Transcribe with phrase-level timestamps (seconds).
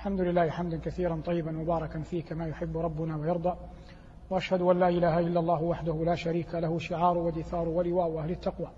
[0.00, 3.56] الحمد لله حمدا كثيرا طيبا مباركا فيه كما يحب ربنا ويرضى
[4.30, 8.68] وأشهد أن لا إله إلا الله وحده لا شريك له شعار ودثار ولواء أهل التقوى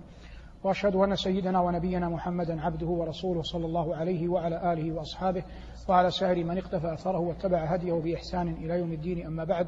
[0.65, 5.45] وأشهد أن سيدنا ونبينا محمدا عبده ورسوله صلى الله عليه وعلى آله وأصحابه
[5.89, 9.67] وعلى سائر من اقتفى أثره واتبع هديه بإحسان إلى يوم الدين أما بعد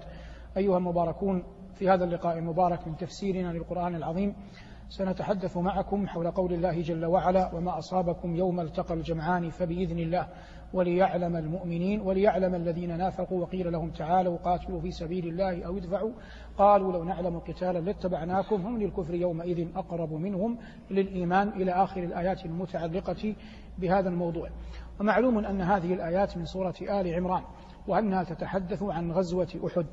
[0.56, 1.42] أيها المباركون
[1.74, 4.34] في هذا اللقاء المبارك من تفسيرنا للقرآن العظيم
[4.88, 10.28] سنتحدث معكم حول قول الله جل وعلا وما أصابكم يوم التقى الجمعان فبإذن الله
[10.74, 16.12] وليعلم المؤمنين وليعلم الذين نافقوا وقيل لهم تعالوا قاتلوا في سبيل الله أو ادفعوا.
[16.58, 20.58] قالوا لو نعلم قتالا لاتبعناكم هم للكفر يومئذ أقرب منهم
[20.90, 21.48] للإيمان.
[21.48, 23.34] إلى آخر الآيات المتعلقة
[23.78, 24.48] بهذا الموضوع.
[25.00, 27.42] ومعلوم أن هذه الآيات من سورة آل عمران
[27.88, 29.86] وأنها تتحدث عن غزوة أحد.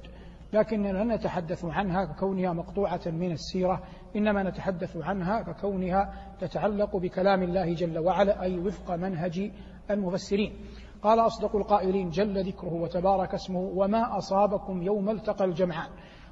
[0.54, 3.84] لكننا لا نتحدث عنها ككونها مقطوعة من السيرة
[4.16, 9.52] إنما نتحدث عنها ككونها تتعلق بكلام الله جل وعلا أي وفق منهج
[9.94, 10.54] المفسرين.
[11.04, 15.90] قال أصدق القائلين جل ذكره وتبارك اسمه وما أصابكم يوم التقى الجمعان.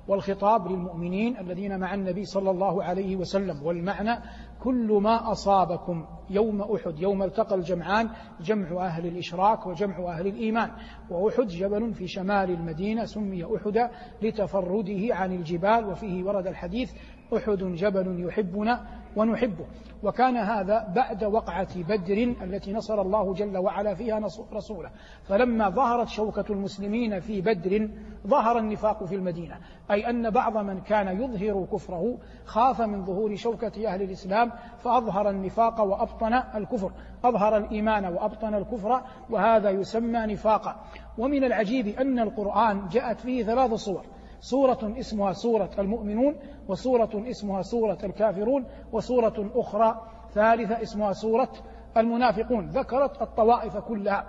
[0.08, 4.20] والخطاب للمؤمنين الذين مع النبي صلى الله عليه وسلم والمعنى
[4.64, 8.10] كل ما أصابكم يوم أحد يوم التقى الجمعان
[8.42, 10.72] جمع أهل الإشراك وجمع أهل الإيمان.
[11.10, 13.90] وأحد جبل في شمال المدينة سمي أحد
[14.22, 16.92] لتفرده عن الجبال وفيه ورد الحديث
[17.38, 19.66] أحد جبل يحبنا ونحبه.
[20.04, 24.22] وكان هذا بعد وقعة بدر التي نصر الله جل وعلا فيها
[24.54, 24.90] رسوله.
[25.24, 27.90] فلما ظهرت شوكة المسلمين في بدر
[28.28, 29.58] ظهر النفاق في المدينة.
[29.92, 35.82] أي أن بعض من كان يظهر كفره خاف من ظهور شوكة أهل الإسلام فأظهر النفاق
[35.82, 36.92] وأبطن الكفر.
[37.24, 40.76] أظهر الإيمان وأبطن الكفر وهذا يسمى نفاقا.
[41.18, 44.06] ومن العجيب أن القرآن جاءت فيه ثلاث صور.
[44.40, 46.36] سورة اسمها سورة المؤمنون
[46.68, 50.02] وسورة اسمها سورة الكافرون وسورة أخرى
[50.34, 51.52] ثالثة اسمها سورة
[51.98, 52.70] المنافقون.
[52.70, 54.26] ذكرت الطوائف كلها.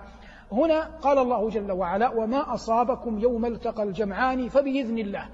[0.51, 5.29] هنا قال الله جل وعلا وما أصابكم يوم التقى الجمعان فبإذن الله.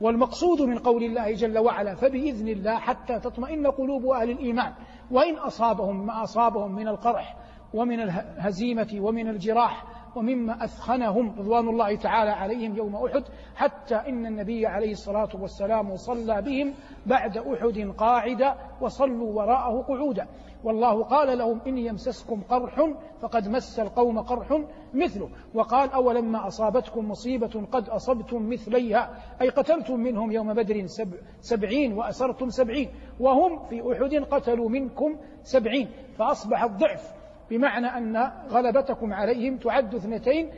[0.00, 4.72] والمقصود من قول الله جل وعلا فبإذن الله حتى تطمئن قلوب أهل الإيمان.
[5.10, 7.36] وإن أصابهم ما أصابهم من القرح
[7.74, 13.24] ومن الهزيمة ومن الجراح ومما أثخنهم رضوان الله تعالى عليهم يوم أحد
[13.54, 16.74] حتى إن النبي عليه الصلاة والسلام صلى بهم
[17.06, 20.26] بعد أحد قاعدة وصلوا وراءه قعودا.
[20.64, 22.90] والله قال لهم إن يمسسكم قرح
[23.20, 24.62] فقد مس القوم قرح
[24.94, 25.28] مثله.
[25.54, 32.48] وقال أولما أصابتكم مصيبة قد أصبتم مثليها؟ أي قتلتم منهم يوم بدر سب سبعين وأسرتم
[32.48, 32.90] سبعين
[33.20, 37.17] وهم في أحد قتلوا منكم سبعين فأصبح الضعف
[37.50, 40.50] بمعنى أن غلبتكم عليهم تعد اثنتين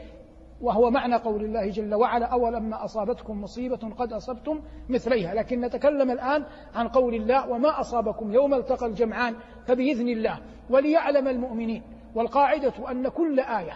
[0.60, 5.34] وهو معنى قول الله جل وعلا أولما أصابتكم مصيبة قد أصبتم مثليها.
[5.34, 9.34] لكن نتكلم الآن عن قول الله وما أصابكم يوم التقى الجمعان
[9.66, 10.38] فبإذن الله.
[10.70, 11.82] وليعلم المؤمنين
[12.14, 13.72] والقاعدة أن كل آية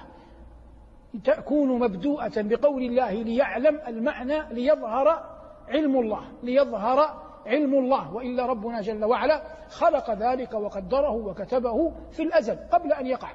[1.25, 5.23] تكون مبدوءة بقول الله ليعلم المعنى ليظهر
[5.69, 12.57] علم الله ليظهر علم الله وإلا ربنا جل وعلا خلق ذلك وقدره وكتبه في الأزل
[12.73, 13.29] قبل أن يقع.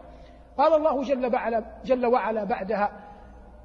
[0.58, 2.92] قال الله جل وعلا جل وعلا بعدها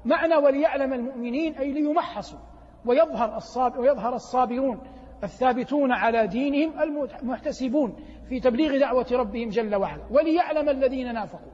[0.05, 2.39] معنى وليعلم المؤمنين أي ليمحصوا
[2.85, 4.79] ويظهر الصاب ويظهر الصابرون
[5.23, 6.79] الثابتون على دينهم
[7.21, 7.95] المحتسبون
[8.29, 10.01] في تبليغ دعوة ربهم جل وعلا.
[10.11, 11.51] وليعلم الذين نافقوا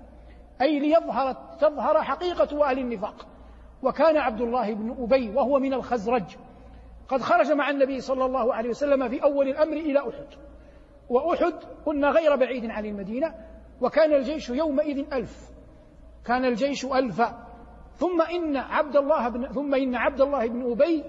[0.62, 3.28] أي ليظهر تظهر حقيقة أهل النفاق.
[3.84, 6.38] وكان عبد الله بن أبي وهو من الخزرج.
[7.12, 10.28] قد خرج مع النبي صلى الله عليه وسلم في أول الأمر إلى أحد.
[11.10, 11.54] وأحد
[11.86, 13.36] قلنا غير بعيد عن المدينة
[13.82, 15.50] وكان الجيش يومئذ ألف.
[16.26, 17.48] كان الجيش ألفا
[17.96, 21.04] ثم إن عبد الله بن ثم إن عبد الله بن أبي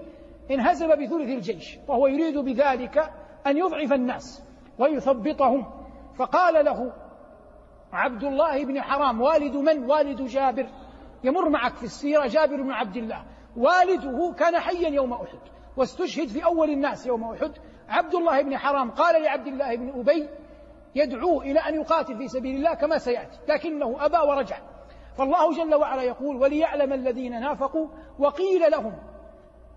[0.51, 3.13] انهزم بثلث الجيش وهو يريد بذلك
[3.47, 4.43] أن يضعف الناس
[4.79, 5.65] ويثبطهم.
[6.15, 6.93] فقال له
[7.93, 10.67] عبد الله بن حرام والد من؟ والد جابر.
[11.23, 13.25] يمر معك في السيرة جابر بن عبد الله.
[13.57, 15.39] والده كان حيا يوم أحد.
[15.77, 17.51] واستشهد في أول الناس يوم أحد
[17.89, 20.29] عبد الله بن حرام قال لعبد الله بن أبي
[20.95, 24.57] يدعوه إلى أن يقاتل في سبيل الله كما سيأتي لكنه أبى ورجع.
[25.17, 27.87] فالله جل وعلا يقول وليعلم الذين نافقوا
[28.19, 28.93] وقيل لهم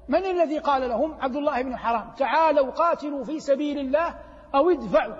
[0.08, 2.10] من الذي قال لهم؟ عبد الله بن حرام.
[2.18, 4.14] تعالوا قاتلوا في سبيل الله
[4.54, 5.14] أو ادفعوا.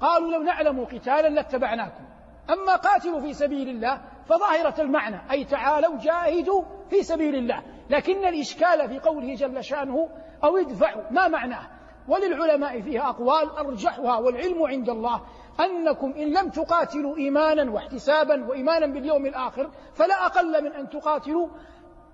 [0.00, 2.04] قالوا لو نعلم قتالا لاتبعناكم.
[2.50, 7.62] أما قاتلوا في سبيل الله فظاهرة المعنى أي تعالوا جاهدوا في سبيل الله.
[7.92, 10.08] لكن الإشكال في قوله جل شأنه
[10.44, 11.66] أو ادفعوا ما معناه؟
[12.08, 15.22] وللعلماء فيها أقوال أرجحها والعلم عند الله
[15.60, 21.48] أنكم إن لم تقاتلوا إيمانا واحتسابا وإيمانا باليوم الآخر فلا أقل من أن تقاتلوا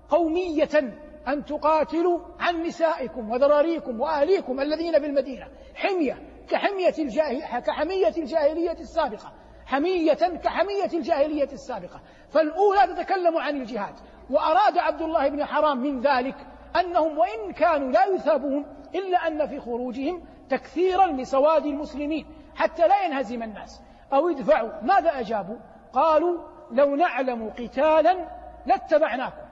[0.09, 0.93] قومية
[1.27, 5.47] أن تقاتلوا عن نسائكم وذراريكم وأهليكم الذين بالمدينة.
[5.75, 6.17] حمية
[6.49, 9.33] كحمية الجاهل كحمية الجاهلية السابقة.
[9.65, 12.01] حمية كحمية الجاهلية السابقة.
[12.29, 13.95] فالأولى تتكلم عن الجهاد.
[14.29, 16.35] وأراد عبد الله بن حرام من ذلك
[16.79, 18.65] أنهم وإن كانوا لا يثابون
[18.95, 23.81] إلا أن في خروجهم تكثيرا لسواد المسلمين حتى لا ينهزم الناس.
[24.13, 25.57] أو يدفعوا ماذا أجابوا؟
[25.93, 26.37] قالوا
[26.71, 28.27] لو نعلم قتالا
[28.65, 29.49] لاتبعناكم.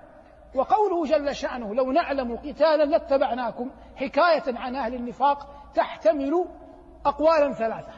[0.55, 6.45] وقوله جل شأنه لو نعلم قتالا لاتبعناكم حكاية عن أهل النفاق تحتمل
[7.05, 7.93] أقوالا ثلاثة.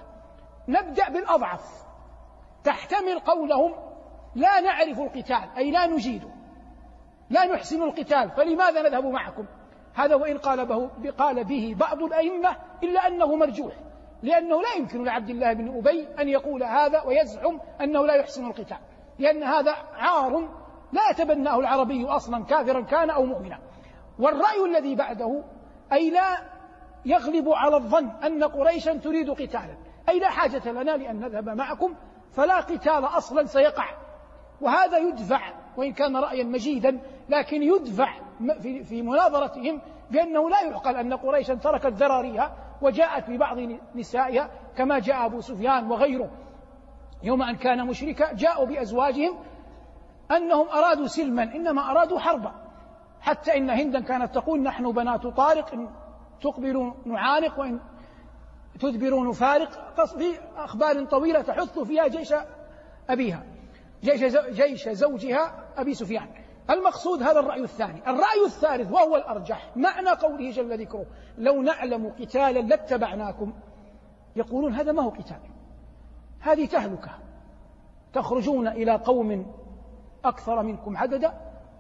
[0.68, 1.84] نبدأ بالأضعف.
[2.64, 3.74] تحتمل قولهم
[4.36, 6.39] لا نعرف القتال أي لا نجيده.
[7.30, 9.46] لا نحسن القتال فلماذا نذهب معكم؟
[9.94, 13.74] هذا وإن قال به, قال به بعض الأئمة إلا أنه مرجوح
[14.24, 18.78] لأنه لا يمكن لعبد الله بن أبي أن يقول هذا ويزعم أنه لا يحسن القتال
[19.20, 20.50] لأن هذا عار
[20.94, 23.60] لا يتبناه العربي أصلا كافرا كان أو مؤمنا.
[24.20, 25.44] والرأي الذي بعده
[25.94, 26.38] أي لا
[27.06, 29.78] يغلب على الظن أن قريشا تريد قتالا
[30.10, 31.96] أي لا حاجة لنا لأن نذهب معكم
[32.32, 33.86] فلا قتال أصلا سيقع
[34.62, 35.42] وهذا يدفع
[35.78, 37.00] وإن كان رأيا مجيدا
[37.30, 38.14] لكن يدفع
[38.60, 39.82] في مناظرتهم
[40.12, 43.58] بأنه لا يعقل أن قريشا تركت ذراريها وجاءت ببعض
[43.96, 46.32] نسائها كما جاء أبو سفيان وغيره.
[47.24, 49.38] يوم أن كان مشركا جاءوا بأزواجهم
[50.32, 52.52] أنهم أرادوا سلما إنما أرادوا حربا.
[53.22, 55.90] حتى إن هندا كانت تقول نحن بنات طارق إن
[56.42, 57.80] تقبلوا نعانق وإن
[58.80, 59.96] تدبروا نفارق.
[60.06, 62.34] في أخبار طويلة تحث فيها جيش
[63.10, 63.59] أبيها.
[64.04, 66.28] جيش, جيش زوجها أبي سفيان.
[66.70, 68.02] المقصود هذا الرأي الثاني.
[68.08, 69.72] الرأي الثالث وهو الأرجح.
[69.76, 71.06] معنى قوله جل ذكره
[71.38, 73.54] لو نعلم قتالا لاتبعناكم.
[74.36, 75.40] يقولون هذا ما هو قتال.
[76.40, 77.12] هذه تهلكة.
[78.14, 79.54] تخرجون إلى قوم
[80.26, 81.34] أكثر منكم عددا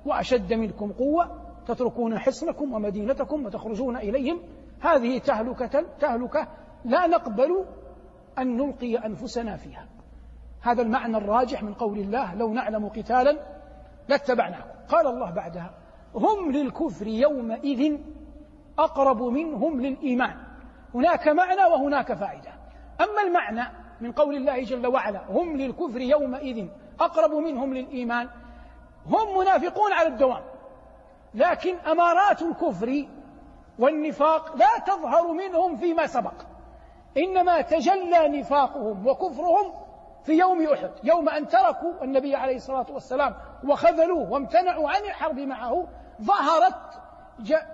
[0.06, 1.42] وأشد منكم قوة.
[1.68, 4.40] تتركون حصنكم ومدينتكم وتخرجون إليهم.
[4.80, 6.48] هذه تهلكة تهلكة.
[6.86, 7.66] لا نقبل
[8.38, 9.88] أن نلقي أنفسنا فيها.
[10.62, 13.38] هذا المعنى الراجح من قول الله لو نعلم قتالا
[14.08, 14.70] لاتبعناكم.
[14.90, 15.72] قال الله بعدها
[16.16, 17.98] هم للكفر يومئذ
[18.80, 20.38] أقرب منهم للإيمان.
[20.96, 22.52] هناك معنى وهناك فائدة.
[23.02, 26.68] أما المعنى من قول الله جل وعلا هم للكفر يومئذ
[27.00, 28.30] أقرب منهم للإيمان
[29.06, 30.42] هم منافقون على الدوام.
[31.34, 33.06] لكن أمارات الكفر
[33.80, 36.34] والنفاق لا تظهر منهم فيما سبق.
[37.18, 39.89] إنما تجلى نفاقهم وكفرهم
[40.26, 45.88] في يوم أحد يوم أن تركوا النبي عليه الصلاة والسلام وخذلوه وامتنعوا عن الحرب معه
[46.22, 47.02] ظهرت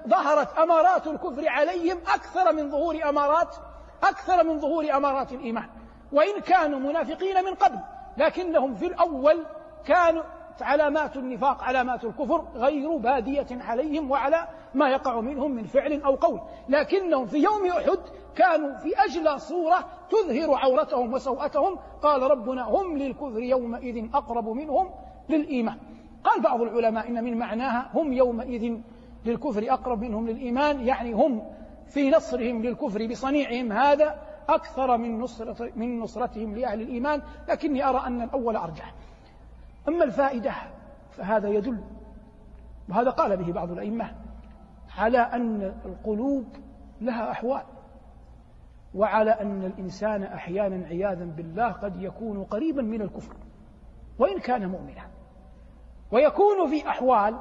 [0.07, 3.55] ظهرت أمارات الكفر عليهم أكثر من ظهور أمارات
[4.03, 5.69] أكثر من ظهور أمارات الإيمان.
[6.11, 7.79] وإن كانوا منافقين من قبل
[8.17, 9.45] لكنهم في الأول
[9.85, 10.23] كانوا
[10.61, 16.39] علامات النفاق علامات الكفر غير بادية عليهم وعلى ما يقع منهم من فعل أو قول.
[16.69, 17.99] لكنهم في يوم أحد
[18.35, 21.79] كانوا في أجلى صورة تظهر عورتهم وسوءتهم.
[22.01, 24.89] قال ربنا هم للكفر يومئذ أقرب منهم
[25.29, 25.77] للإيمان.
[26.23, 28.77] قال بعض العلماء إن من معناها هم يومئذ
[29.25, 31.43] للكفر أقرب منهم للإيمان يعني هم
[31.87, 33.71] في نصرهم للكفر بصنيعهم.
[33.71, 34.15] هذا
[34.49, 37.21] أكثر من نصرة من نصرتهم لأهل الإيمان.
[37.49, 38.93] لكني أرى أن الأول أرجح.
[39.87, 40.53] أما الفائدة
[41.11, 41.83] فهذا يدل
[42.89, 44.15] وهذا قال به بعض الأئمة
[44.97, 46.45] على أن القلوب
[47.01, 47.63] لها أحوال
[48.95, 53.35] وعلى أن الإنسان أحيانا عياذا بالله قد يكون قريبا من الكفر
[54.19, 55.07] وإن كان مؤمنا
[56.11, 57.35] ويكون في أحوال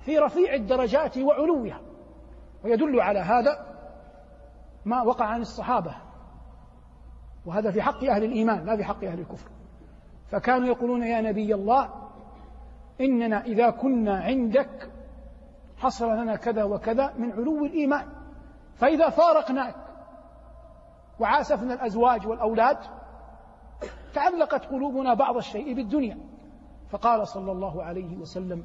[0.00, 1.80] في رفيع الدرجات وعلوها
[2.64, 3.66] ويدل على هذا
[4.84, 5.94] ما وقع عن الصحابة
[7.46, 9.50] وهذا في حق أهل الإيمان لا في حق أهل الكفر.
[10.30, 11.90] فكانوا يقولون يا نبي الله
[13.00, 14.90] إننا إذا كنا عندك
[15.76, 18.06] حصل لنا كذا وكذا من علو الإيمان.
[18.76, 19.74] فإذا فارقناك
[21.20, 22.78] وعاسفنا الأزواج والأولاد
[24.14, 26.18] تعلقت قلوبنا بعض الشيء بالدنيا.
[26.90, 28.64] فقال صلى الله عليه وسلم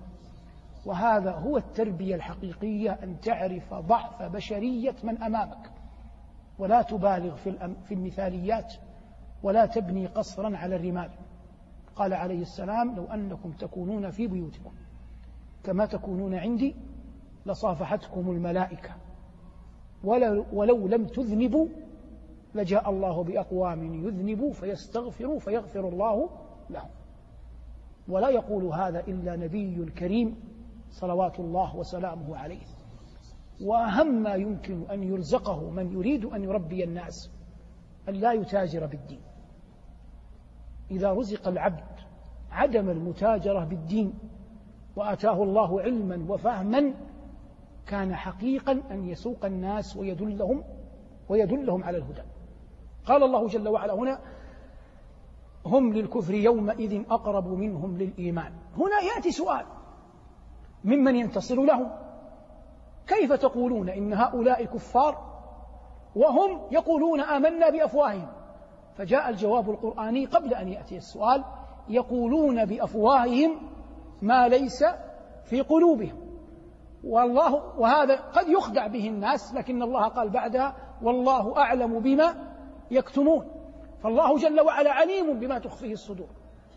[0.85, 5.71] وهذا هو التربية الحقيقية أن تعرف ضعف بشرية من أمامك.
[6.59, 8.73] ولا تبالغ في, في المثاليات
[9.43, 11.09] ولا تبني قصرا على الرمال.
[12.01, 14.71] قال عليه السلام لو أنكم تكونون في بيوتكم
[15.63, 16.75] كما تكونون عندي
[17.45, 18.89] لصافحتكم الملائكة.
[20.03, 21.67] ولو, ولو لم تذنبوا
[22.55, 26.29] لجاء الله بأقوام يذنبوا فيستغفروا فيغفر الله
[26.69, 26.89] لهم.
[28.07, 30.35] ولا يقول هذا إلا نبي كريم
[30.89, 32.65] صلوات الله وسلامه عليه.
[33.61, 37.31] وأهم ما يمكن أن يرزقه من يريد أن يربي الناس
[38.09, 39.21] أن لا يتاجر بالدين.
[40.91, 41.90] إذا رزق العبد
[42.51, 44.13] عدم المتاجرة بالدين
[44.95, 46.93] وآتاه الله علما وفهما
[47.87, 50.63] كان حقيقا أن يسوق الناس ويدلهم
[51.29, 52.21] ويدلهم على الهدى.
[53.05, 54.19] قال الله جل وعلا هنا
[55.65, 58.53] هم للكفر يومئذ أقرب منهم للإيمان.
[58.77, 59.65] هنا يأتي سؤال
[60.83, 61.91] ممن ينتصر لهم
[63.07, 65.31] كيف تقولون إن هؤلاء كفار
[66.15, 68.27] وهم يقولون آمنا بأفواههم؟
[68.95, 71.43] فجاء الجواب القرآني قبل أن يأتي السؤال
[71.93, 73.69] يقولون بأفواههم
[74.21, 74.83] ما ليس
[75.43, 76.17] في قلوبهم.
[77.03, 82.35] والله وهذا قد يخدع به الناس لكن الله قال بعدها والله أعلم بما
[82.91, 83.45] يكتمون.
[84.03, 86.27] فالله جل وعلا عليم بما تخفيه الصدور.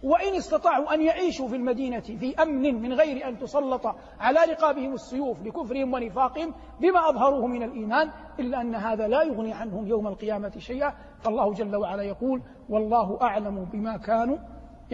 [0.05, 3.87] وإن استطاعوا أن يعيشوا في المدينة في أمن من غير أن تسلط
[4.21, 9.87] على رقابهم السيوف لكفرهم ونفاقهم بما أظهروه من الإيمان إلا أن هذا لا يغني عنهم
[9.87, 10.95] يوم القيامة شيئا.
[11.21, 14.39] فالله جل وعلا يقول والله أعلم بما كانوا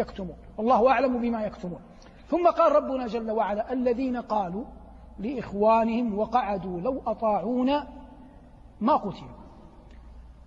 [0.00, 0.36] يكتمون.
[0.58, 1.80] والله أعلم بما يكتمون.
[2.28, 4.64] ثم قال ربنا جل وعلا الذين قالوا
[5.18, 7.88] لإخوانهم وقعدوا لو أطاعونا
[8.80, 9.40] ما قتلوا.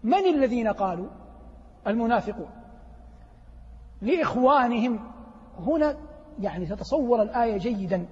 [0.03, 1.07] من الذين قالوا؟
[1.88, 2.50] المنافقون.
[4.01, 5.12] لإخوانهم.
[5.60, 5.98] هنا
[6.39, 8.05] يعني تتصور الآية جيدا.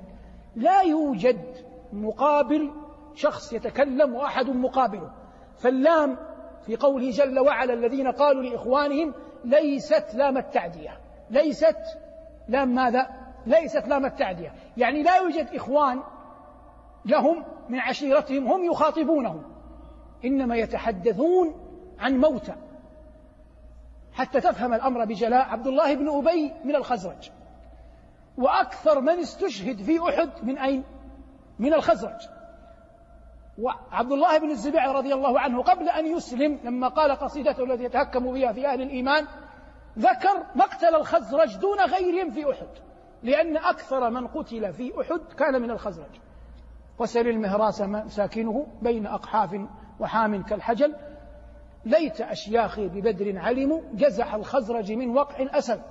[0.56, 1.56] لا يوجد
[1.94, 2.72] مقابل
[3.16, 5.12] شخص يتكلم وأحد مقابله.
[5.58, 6.18] فاللام
[6.66, 9.14] في قوله جل وعلا الذين قالوا لإخوانهم
[9.46, 11.01] ليست لام التعدية.
[11.32, 11.78] ليست
[12.48, 13.08] لام ماذا؟
[13.46, 16.02] ليست لام التعدية يعني لا يوجد إخوان
[17.06, 19.44] لهم من عشيرتهم هم يخاطبونهم
[20.26, 21.56] إنما يتحدثون
[22.00, 22.56] عن موتى
[24.14, 27.30] حتى تفهم الأمر بجلاء عبد الله بن أبي من الخزرج
[28.38, 30.84] وأكثر من استشهد في أحد من أين؟
[31.60, 32.20] من الخزرج
[33.58, 38.34] وعبد الله بن الزبير رضي الله عنه قبل أن يسلم لما قال قصيدته التي يتهكم
[38.34, 39.28] بها في أهل الإيمان
[40.00, 42.68] ذكر مقتل الخزرج دون غيرهم في أحد
[43.24, 46.20] لأن أكثر من قتل في أحد كان من الخزرج.
[47.00, 49.60] وسل المهراس ساكنه بين أقحاف
[50.00, 50.96] وحام كالحجل.
[51.86, 55.82] ليت أشياخي ببدر علموا جزع الخزرج من وقع الأسد.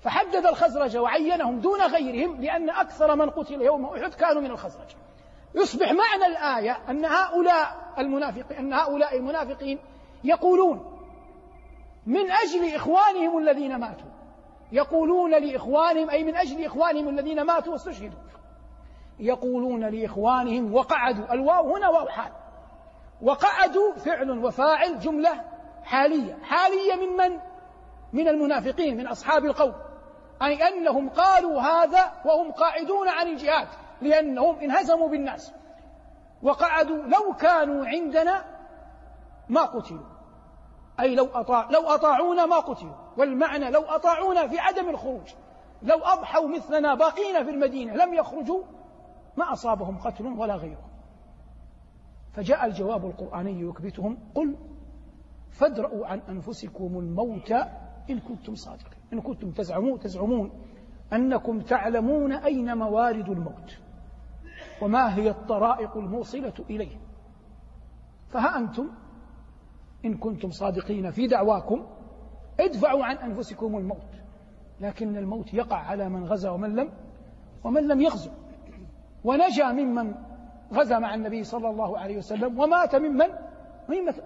[0.00, 4.88] فحدد الخزرج وعينهم دون غيرهم لأن أكثر من قتل يوم أحد كانوا من الخزرج.
[5.54, 9.78] يصبح معنى الآية أن هؤلاء المنافقين أن هؤلاء المنافقين
[10.24, 10.97] يقولون
[12.08, 14.10] من أجل إخوانهم الذين ماتوا.
[14.72, 18.18] يقولون لإخوانهم أي من أجل إخوانهم الذين ماتوا واستشهدوا
[19.18, 21.32] يقولون لإخوانهم وقعدوا.
[21.32, 22.32] الواو هنا واو حال.
[23.22, 25.44] وقعدوا فعل وفاعل جملة
[25.84, 26.38] حالية.
[26.42, 27.38] حالية من من؟
[28.12, 29.74] من المنافقين من أصحاب القول
[30.42, 33.68] أي أنهم قالوا هذا وهم قاعدون عن الجهاد
[34.02, 35.52] لأنهم انهزموا بالناس.
[36.42, 38.44] وقعدوا لو كانوا عندنا
[39.48, 40.17] ما قتلوا.
[41.00, 45.34] أي لو أطاع لو أطاعونا ما قتلوا والمعنى لو أطاعونا في عدم الخروج.
[45.82, 48.62] لو أضحوا مثلنا باقين في المدينة لم يخرجوا
[49.36, 50.88] ما أصابهم قتل ولا غيره.
[52.32, 54.56] فجاء الجواب القرآني يكبتهم قل
[55.50, 57.52] فادرأوا عن أنفسكم الموت
[58.10, 58.98] إن كنتم صادقين.
[59.12, 60.50] إن كنتم تزعمون تزعمون
[61.12, 63.78] أنكم تعلمون أين موارد الموت
[64.82, 66.96] وما هي الطرائق الموصلة إليه.
[68.28, 68.90] فها أنتم
[70.04, 71.86] إن كنتم صادقين في دعواكم
[72.60, 74.14] ادفعوا عن أنفسكم الموت.
[74.80, 76.90] لكن الموت يقع على من غزا ومن لم
[77.64, 78.30] ومن لم يغزو.
[79.24, 80.14] ونجا ممن
[80.72, 83.28] غزا مع النبي صلى الله عليه وسلم ومات ممن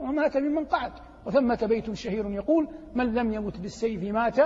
[0.01, 0.93] ومات ممن قعد.
[1.27, 4.37] وثمة بيت شهير يقول من لم يمت بالسيف مات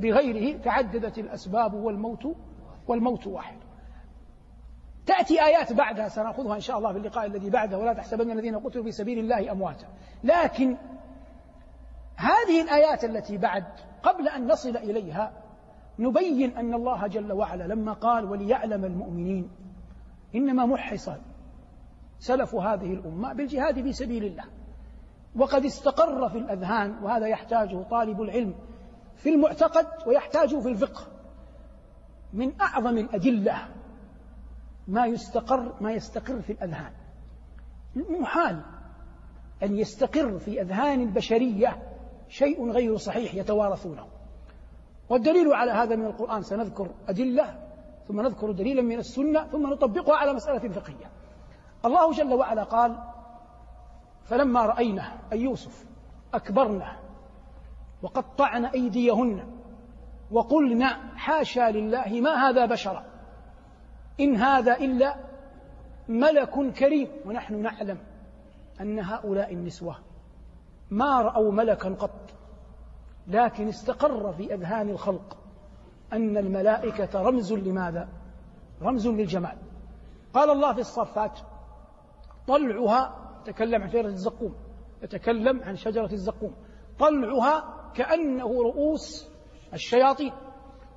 [0.00, 2.36] بغيره تعددت الأسباب والموت
[2.88, 3.58] والموت واحد.
[5.06, 7.78] تأتي آيات بعدها سنأخذها إن شاء الله في اللقاء الذي بعده.
[7.78, 9.86] ولا تحسبن الذين قتلوا في سبيل الله أمواتا.
[10.24, 10.76] لكن
[12.16, 13.64] هذه الآيات التي بعد
[14.02, 15.32] قبل أن نصل إليها
[15.98, 19.50] نبين أن الله جل وعلا لما قال وليعلم المؤمنين
[20.34, 21.10] إنما محص
[22.18, 24.44] سلف هذه الأمة بالجهاد في سبيل الله.
[25.36, 28.54] وقد استقر في الأذهان وهذا يحتاجه طالب العلم
[29.16, 31.06] في المعتقد ويحتاجه في الفقه
[32.32, 33.68] من أعظم الأدلة
[34.88, 36.92] ما يستقر ما يستقر في الأذهان.
[38.20, 38.62] محال
[39.62, 41.82] أن يستقر في أذهان البشرية
[42.28, 44.06] شيء غير صحيح يتوارثونه.
[45.08, 47.58] والدليل على هذا من القرآن سنذكر أدلة
[48.08, 51.10] ثم نذكر دليلا من السنة ثم نطبقها على مسألة فقهية.
[51.84, 52.98] الله جل وعلا قال
[54.24, 55.86] فلما رأينه أي يوسف
[56.34, 56.96] أكبرنا
[58.02, 59.44] وقطعن أيديهن
[60.30, 63.04] وقلنا حاشا لله ما هذا بشرا
[64.20, 65.16] إن هذا إلا
[66.08, 67.08] ملك كريم.
[67.26, 67.98] ونحن نعلم
[68.80, 69.96] أن هؤلاء النسوة
[70.90, 72.34] ما رأوا ملكا قط
[73.26, 75.36] لكن استقر في أذهان الخلق
[76.12, 78.08] أن الملائكة رمز لماذا؟
[78.82, 79.56] رمز للجمال.
[80.34, 81.38] قال الله في الصفات
[82.46, 84.54] طلعها تكلم عن شجرة الزقوم
[85.02, 86.54] يتكلم عن شجرة الزقوم.
[86.98, 89.30] طلعها كأنه رؤوس
[89.72, 90.32] الشياطين.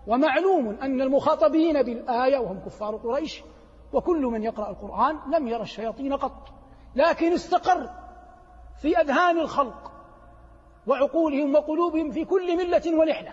[0.07, 3.43] ومعلوم أن المخاطبين بالآية وهم كفار قريش
[3.93, 6.49] وكل من يقرأ القرآن لم يرى الشياطين قط
[6.95, 7.89] لكن استقر
[8.81, 9.91] في أذهان الخلق
[10.87, 13.31] وعقولهم وقلوبهم في كل ملة ونحلة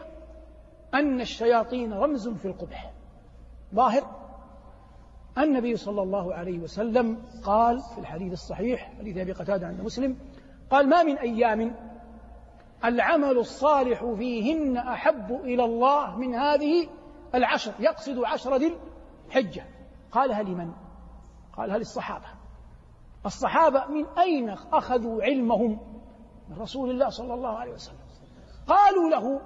[0.94, 2.92] أن الشياطين رمز في القبح.
[3.75, 4.02] ظاهر
[5.38, 10.16] النبي صلى الله عليه وسلم قال في الحديث الصحيح حديث أبي قتادة عند مسلم
[10.70, 11.75] قال ما من أيام
[12.86, 16.88] العمل الصالح فيهن أحب إلى الله من هذه
[17.34, 18.76] العشر يقصد عشر ذي
[19.26, 19.64] الحجة.
[20.12, 20.72] قالها لمن؟
[21.56, 22.26] قالها للصحابة.
[23.26, 25.80] الصحابة من أين أخذوا علمهم؟
[26.48, 27.98] من رسول الله صلى الله عليه وسلم.
[28.66, 29.40] قالوا له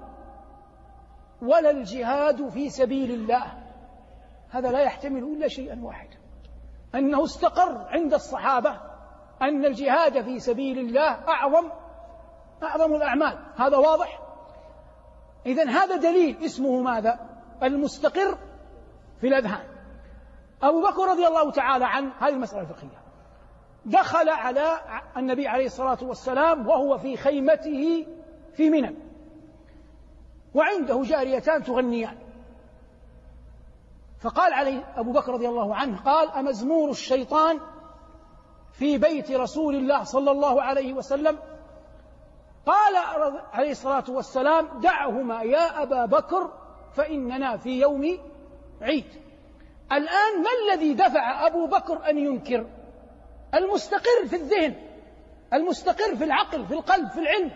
[1.41, 3.63] ولا الجهاد في سبيل الله.
[4.49, 6.17] هذا لا يحتمل إلا شيئا واحدا.
[6.95, 8.81] أنه استقر عند الصحابة
[9.41, 11.80] أن الجهاد في سبيل الله أعظم
[12.63, 13.37] أعظم الأعمال.
[13.57, 14.21] هذا واضح؟
[15.45, 17.19] إذا هذا دليل اسمه ماذا؟
[17.63, 18.37] المستقر
[19.21, 19.67] في الأذهان.
[20.63, 23.01] أبو بكر رضي الله تعالى عنه هذه المسألة الفقهية.
[23.85, 24.79] دخل على
[25.17, 28.07] النبي عليه الصلاة والسلام وهو في خيمته
[28.53, 28.95] في منى.
[30.53, 32.17] وعنده جاريتان تغنيان.
[34.19, 37.59] فقال عليه أبو بكر رضي الله عنه قال أمزمور الشيطان
[38.71, 41.39] في بيت رسول الله صلى الله عليه وسلم؟
[42.65, 42.95] قال
[43.53, 46.51] عليه الصلاة والسلام دعهما يا أبا بكر
[46.95, 48.19] فإننا في يوم
[48.81, 49.05] عيد.
[49.91, 52.65] الآن ما الذي دفع أبو بكر أن ينكر؟
[53.53, 54.75] المستقر في الذهن
[55.53, 57.51] المستقر في العقل في القلب في العلم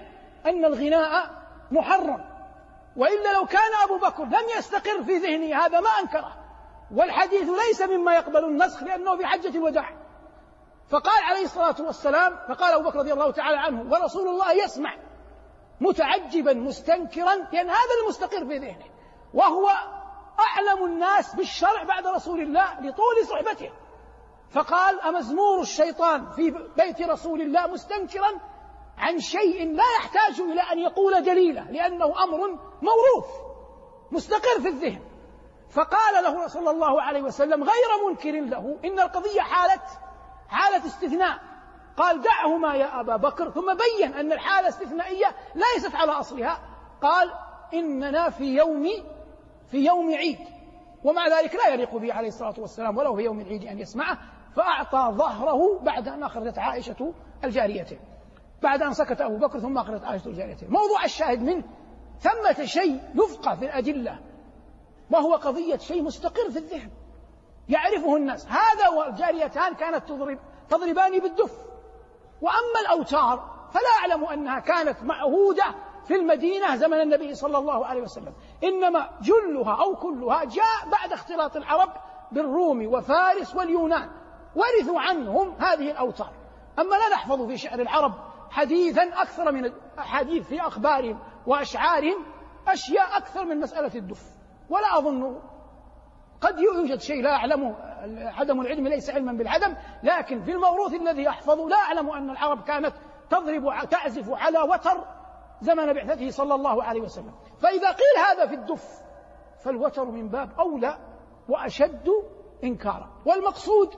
[0.46, 1.30] أن الغناء
[1.72, 2.26] محرم.
[2.98, 6.36] وإلا لو كان أبو بكر لم يستقر في ذهنه هذا ما أنكره.
[6.96, 10.05] والحديث ليس مما يقبل النسخ لأنه في حجة الوداع
[10.90, 14.98] فقال عليه الصلاة والسلام فقال أبو بكر رضي الله تعالى عنه ورسول الله يسمع
[15.82, 18.86] متعجبا مستنكرا لأن هذا المستقر في ذهنه
[19.34, 19.70] وهو
[20.40, 23.72] أعلم الناس بالشرع بعد رسول الله لطول صحبته.
[24.52, 28.40] فقال أمزمور الشيطان في بيت رسول الله مستنكرا
[28.98, 32.38] عن شيء لا يحتاج إلى أن يقول دليله لأنه أمر
[32.82, 33.30] موروث
[34.12, 35.02] مستقر في الذهن.
[35.70, 39.82] فقال له صلى الله عليه وسلم غير منكر له إن القضية حالة
[40.50, 41.40] حالة استثناء.
[41.98, 43.52] قال دعهما يا أبا بكر.
[43.52, 46.60] ثم بين أن الحالة استثنائية ليست على أصلها.
[47.02, 47.32] قال
[47.74, 48.86] إننا في يوم
[49.68, 50.40] في يوم عيد.
[51.04, 54.18] ومع ذلك لا يليق به عليه الصلاة والسلام ولو في يوم العيد أن يسمعه.
[54.56, 58.00] فأعطى ظهره بعد أن أخرجت عائشة الجاريتين
[58.62, 61.64] بعد أن سكت أبو بكر ثم أخرجت عائشة الجاريتين موضوع الشاهد منه
[62.20, 64.20] ثمة شيء يفقه في الأدلة.
[65.12, 66.90] وهو قضية شيء مستقر في الذهن.
[67.70, 68.48] يعرفه الناس.
[68.48, 71.52] هذا والجاريتان كانت تضرب تضربان بالدف.
[72.42, 75.64] وأما الأوتار فلا أعلم أنها كانت معهودة
[76.08, 78.34] في المدينة زمن النبي صلى الله عليه وسلم.
[78.64, 81.90] إنما جلها أو كلها جاء بعد اختلاط العرب
[82.32, 84.10] بالروم وفارس واليونان.
[84.56, 86.32] ورثوا عنهم هذه الأوتار.
[86.80, 88.14] أما لا نحفظ في شعر العرب
[88.50, 92.26] حديثا أكثر من أحاديث في أخبارهم وأشعارهم
[92.68, 94.22] أشياء أكثر من مسألة الدف.
[94.70, 95.42] ولا أظن
[96.42, 97.76] قد يوجد شيء لا أعلمه
[98.16, 102.94] عدم العلم ليس علما بالعدم لكن في الموروث الذي أحفظه لا أعلم أن العرب كانت
[103.30, 105.06] تضرب تعزف على وتر
[105.62, 107.34] زمن بعثته صلى الله عليه وسلم.
[107.60, 109.02] فإذا قيل هذا في الدف
[109.60, 110.98] فالوتر من باب أولى
[111.50, 112.10] وأشد
[112.64, 113.10] إنكارا.
[113.26, 113.90] والمقصود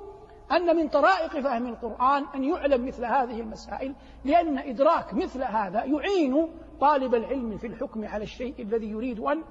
[0.52, 3.96] أن من طرائق فهم القرآن أن يعلم مثل هذه المسائل
[4.26, 6.50] لأن إدراك مثل هذا يعين
[6.82, 9.44] طالب العلم في الحكم على الشيء الذي يريد أن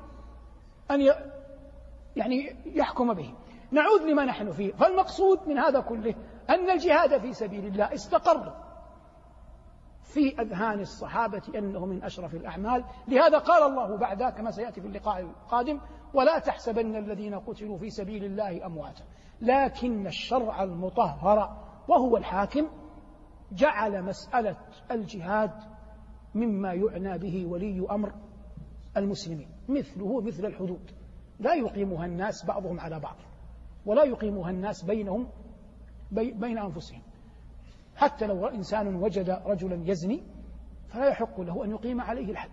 [0.90, 1.14] أن
[2.16, 3.35] يعني يحكم به.
[3.70, 4.72] نعود لما نحن فيه.
[4.72, 6.14] فالمقصود من هذا كله
[6.50, 8.55] أن الجهاد في سبيل الله استقر
[10.02, 12.85] في أذهان الصحابة أنه من أشرف الأعمال.
[13.09, 15.81] لهذا قال الله بعد كما سيأتي في اللقاء القادم
[16.14, 19.05] ولا تحسبن الذين قتلوا في سبيل الله أمواتا.
[19.40, 21.57] لكن الشرع المطهر
[21.88, 22.68] وهو الحاكم
[23.52, 24.57] جعل مسألة
[24.90, 25.50] الجهاد
[26.35, 28.12] مما يعنى به ولي أمر
[28.96, 30.90] المسلمين مثله مثل الحدود.
[31.40, 33.16] لا يقيمها الناس بعضهم على بعض
[33.87, 35.29] ولا يقيمها الناس بينهم
[36.12, 37.03] بين أنفسهم.
[37.96, 40.22] حتى لو إنسان وجد رجلا يزني
[40.88, 42.51] فلا يحق له أن يقيم عليه الحد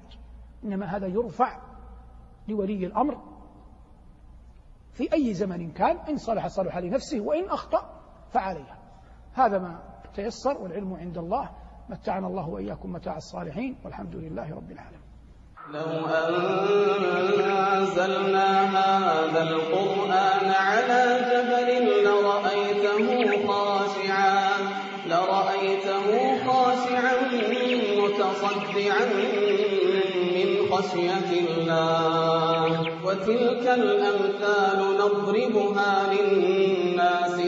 [0.63, 1.61] إنما هذا يرفع
[2.47, 3.21] لولي الأمر.
[4.91, 8.77] في أي زمن كان إن صلح صلح لنفسه وإن أخطأ فعليها.
[9.33, 11.49] هذا ما تيسر والعلم عند الله.
[11.89, 15.02] متعنا الله وإياكم متاع الصالحين والحمد لله رب العالمين.
[15.71, 16.07] لو
[17.73, 21.69] أنزلنا هذا القرآن على جبل
[22.03, 23.07] لرأيته
[23.47, 24.57] خاشعا
[25.07, 26.07] لرأيته
[26.47, 27.15] خاشعا
[27.97, 29.05] متصدعا
[30.35, 32.69] من خشية الله.
[33.05, 37.39] وتلك الأمثال نضربها للناس